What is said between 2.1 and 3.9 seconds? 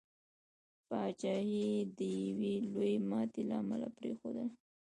یوي لويي ماتي له امله